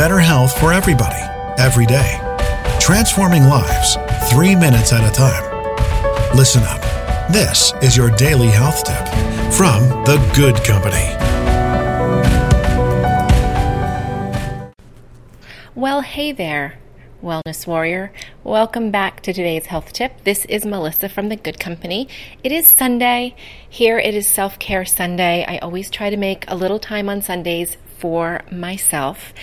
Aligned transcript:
better 0.00 0.18
health 0.18 0.58
for 0.58 0.72
everybody, 0.72 1.20
every 1.58 1.84
day. 1.84 2.18
Transforming 2.80 3.42
lives, 3.44 3.98
three 4.30 4.56
minutes 4.56 4.94
at 4.94 5.06
a 5.06 5.12
time. 5.12 5.44
Listen 6.34 6.62
up. 6.62 6.80
This 7.30 7.74
is 7.82 7.98
your 7.98 8.08
daily 8.12 8.46
health 8.46 8.82
tip 8.82 9.06
from 9.52 9.82
The 10.06 10.16
Good 10.34 10.56
Company. 10.64 11.04
Well, 15.74 16.00
hey 16.00 16.32
there, 16.32 16.78
Wellness 17.22 17.66
Warrior. 17.66 18.10
Welcome 18.42 18.90
back 18.90 19.20
to 19.24 19.34
today's 19.34 19.66
health 19.66 19.92
tip. 19.92 20.24
This 20.24 20.46
is 20.46 20.64
Melissa 20.64 21.10
from 21.10 21.28
The 21.28 21.36
Good 21.36 21.60
Company. 21.60 22.08
It 22.42 22.52
is 22.52 22.66
Sunday. 22.66 23.36
Here 23.68 23.98
it 23.98 24.14
is 24.14 24.26
Self 24.26 24.58
Care 24.58 24.86
Sunday. 24.86 25.44
I 25.46 25.58
always 25.58 25.90
try 25.90 26.08
to 26.08 26.16
make 26.16 26.46
a 26.48 26.56
little 26.56 26.78
time 26.78 27.10
on 27.10 27.20
Sundays 27.20 27.76
for 27.98 28.40
myself. 28.50 29.34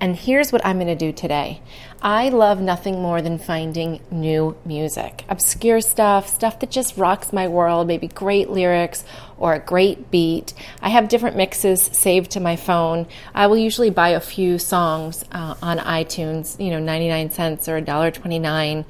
And 0.00 0.14
here's 0.14 0.52
what 0.52 0.64
I'm 0.64 0.76
going 0.76 0.86
to 0.88 0.94
do 0.94 1.12
today. 1.12 1.62
I 2.02 2.28
love 2.28 2.60
nothing 2.60 3.00
more 3.00 3.22
than 3.22 3.38
finding 3.38 4.00
new 4.10 4.56
music, 4.64 5.24
obscure 5.28 5.80
stuff, 5.80 6.28
stuff 6.28 6.60
that 6.60 6.70
just 6.70 6.96
rocks 6.96 7.32
my 7.32 7.48
world, 7.48 7.86
maybe 7.86 8.06
great 8.06 8.50
lyrics 8.50 9.04
or 9.38 9.54
a 9.54 9.58
great 9.58 10.10
beat. 10.10 10.52
I 10.82 10.90
have 10.90 11.08
different 11.08 11.36
mixes 11.36 11.82
saved 11.82 12.32
to 12.32 12.40
my 12.40 12.56
phone. 12.56 13.06
I 13.34 13.46
will 13.46 13.56
usually 13.56 13.90
buy 13.90 14.10
a 14.10 14.20
few 14.20 14.58
songs 14.58 15.24
uh, 15.32 15.54
on 15.62 15.78
iTunes, 15.78 16.62
you 16.62 16.70
know, 16.70 16.78
99 16.78 17.30
cents 17.30 17.68
or 17.68 17.80
$1.29 17.80 18.84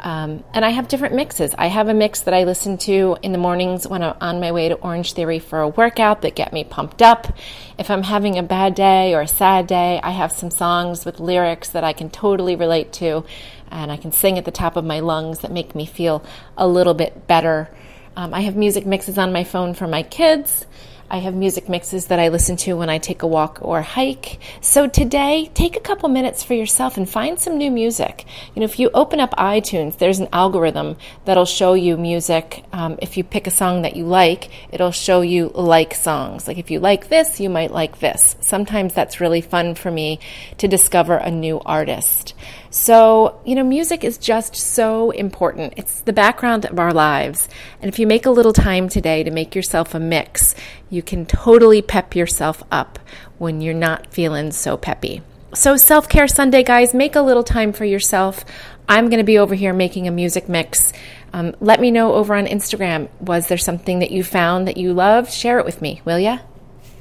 um, 0.00 0.44
and 0.52 0.64
I 0.64 0.70
have 0.70 0.88
different 0.88 1.14
mixes. 1.14 1.54
I 1.56 1.66
have 1.68 1.88
a 1.88 1.94
mix 1.94 2.20
that 2.22 2.34
I 2.34 2.44
listen 2.44 2.78
to 2.78 3.16
in 3.22 3.32
the 3.32 3.38
mornings 3.38 3.86
when 3.86 4.02
I'm 4.02 4.16
on 4.20 4.40
my 4.40 4.52
way 4.52 4.68
to 4.68 4.74
Orange 4.74 5.12
Theory 5.14 5.38
for 5.38 5.60
a 5.60 5.68
workout 5.68 6.22
that 6.22 6.34
get 6.34 6.52
me 6.52 6.64
pumped 6.64 7.02
up. 7.02 7.32
If 7.78 7.90
I'm 7.90 8.02
having 8.02 8.38
a 8.38 8.42
bad 8.42 8.74
day 8.74 9.14
or 9.14 9.22
a 9.22 9.28
sad 9.28 9.66
day, 9.66 10.00
I 10.02 10.10
have 10.10 10.32
some 10.32 10.50
songs 10.50 11.04
with 11.04 11.20
lyrics 11.20 11.70
that 11.70 11.84
I 11.84 11.92
can 11.92 12.10
totally 12.10 12.56
relate 12.56 12.92
to 12.94 13.24
and 13.70 13.90
I 13.90 13.96
can 13.96 14.12
sing 14.12 14.38
at 14.38 14.44
the 14.44 14.50
top 14.50 14.76
of 14.76 14.84
my 14.84 15.00
lungs 15.00 15.40
that 15.40 15.50
make 15.50 15.74
me 15.74 15.86
feel 15.86 16.24
a 16.56 16.68
little 16.68 16.94
bit 16.94 17.26
better. 17.26 17.68
Um, 18.16 18.32
I 18.32 18.40
have 18.40 18.56
music 18.56 18.86
mixes 18.86 19.18
on 19.18 19.32
my 19.32 19.44
phone 19.44 19.74
for 19.74 19.86
my 19.86 20.02
kids. 20.02 20.66
I 21.08 21.18
have 21.18 21.34
music 21.34 21.68
mixes 21.68 22.06
that 22.06 22.18
I 22.18 22.28
listen 22.28 22.56
to 22.58 22.74
when 22.74 22.90
I 22.90 22.98
take 22.98 23.22
a 23.22 23.26
walk 23.26 23.58
or 23.62 23.80
hike. 23.82 24.38
So 24.60 24.88
today, 24.88 25.50
take 25.54 25.76
a 25.76 25.80
couple 25.80 26.08
minutes 26.08 26.42
for 26.42 26.54
yourself 26.54 26.96
and 26.96 27.08
find 27.08 27.38
some 27.38 27.58
new 27.58 27.70
music. 27.70 28.24
You 28.54 28.60
know, 28.60 28.64
if 28.64 28.78
you 28.78 28.90
open 28.92 29.20
up 29.20 29.30
iTunes, 29.32 29.98
there's 29.98 30.18
an 30.18 30.28
algorithm 30.32 30.96
that'll 31.24 31.44
show 31.44 31.74
you 31.74 31.96
music. 31.96 32.64
Um, 32.72 32.98
if 33.00 33.16
you 33.16 33.24
pick 33.24 33.46
a 33.46 33.50
song 33.50 33.82
that 33.82 33.96
you 33.96 34.04
like, 34.04 34.50
it'll 34.72 34.90
show 34.90 35.20
you 35.20 35.52
like 35.54 35.94
songs. 35.94 36.48
Like 36.48 36.58
if 36.58 36.70
you 36.70 36.80
like 36.80 37.08
this, 37.08 37.38
you 37.38 37.50
might 37.50 37.70
like 37.70 38.00
this. 38.00 38.36
Sometimes 38.40 38.92
that's 38.92 39.20
really 39.20 39.40
fun 39.40 39.74
for 39.74 39.90
me 39.90 40.18
to 40.58 40.66
discover 40.66 41.16
a 41.16 41.30
new 41.30 41.60
artist. 41.64 42.34
So, 42.70 43.40
you 43.46 43.54
know, 43.54 43.64
music 43.64 44.04
is 44.04 44.18
just 44.18 44.54
so 44.54 45.10
important. 45.10 45.74
It's 45.78 46.02
the 46.02 46.12
background 46.12 46.66
of 46.66 46.78
our 46.78 46.92
lives. 46.92 47.48
And 47.80 47.88
if 47.88 47.98
you 47.98 48.06
make 48.06 48.26
a 48.26 48.30
little 48.30 48.52
time 48.52 48.90
today 48.90 49.22
to 49.22 49.30
make 49.30 49.54
yourself 49.54 49.94
a 49.94 50.00
mix, 50.00 50.54
you 50.90 51.02
can 51.02 51.26
totally 51.26 51.82
pep 51.82 52.14
yourself 52.14 52.62
up 52.70 52.98
when 53.38 53.60
you're 53.60 53.74
not 53.74 54.06
feeling 54.12 54.52
so 54.52 54.76
peppy. 54.76 55.22
So, 55.54 55.76
Self 55.76 56.08
Care 56.08 56.28
Sunday, 56.28 56.62
guys, 56.62 56.92
make 56.92 57.16
a 57.16 57.22
little 57.22 57.44
time 57.44 57.72
for 57.72 57.84
yourself. 57.84 58.44
I'm 58.88 59.08
going 59.08 59.18
to 59.18 59.24
be 59.24 59.38
over 59.38 59.54
here 59.54 59.72
making 59.72 60.06
a 60.06 60.10
music 60.10 60.48
mix. 60.48 60.92
Um, 61.32 61.54
let 61.60 61.80
me 61.80 61.90
know 61.90 62.14
over 62.14 62.34
on 62.34 62.46
Instagram. 62.46 63.08
Was 63.20 63.48
there 63.48 63.58
something 63.58 63.98
that 63.98 64.10
you 64.10 64.22
found 64.22 64.68
that 64.68 64.76
you 64.76 64.92
loved? 64.92 65.32
Share 65.32 65.58
it 65.58 65.64
with 65.64 65.82
me, 65.82 66.02
will 66.04 66.18
ya? 66.18 66.38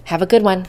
Have 0.05 0.21
a 0.21 0.25
good 0.25 0.41
one. 0.41 0.65